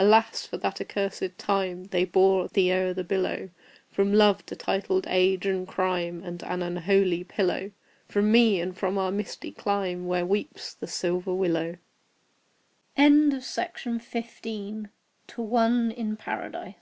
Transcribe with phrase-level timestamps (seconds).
[0.00, 0.44] Alas!
[0.44, 3.50] for that accursed time They bore thee o'er the billow,
[3.88, 7.70] From love to titled age and crime, And an unholy pillow!
[8.08, 11.76] From me, and from our misty clime, Where weeps the silver willow!
[12.96, 14.90] 1835 THE COLISEUM.
[15.28, 16.68] Type of the antiqu